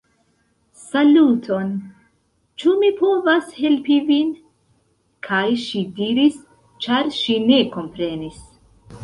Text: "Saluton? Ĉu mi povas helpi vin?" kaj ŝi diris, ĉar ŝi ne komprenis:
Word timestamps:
"Saluton? 0.83 1.67
Ĉu 2.63 2.73
mi 2.83 2.89
povas 3.01 3.51
helpi 3.65 3.99
vin?" 4.09 4.33
kaj 5.29 5.43
ŝi 5.67 5.85
diris, 6.01 6.41
ĉar 6.87 7.13
ŝi 7.21 7.39
ne 7.53 7.63
komprenis: 7.79 8.45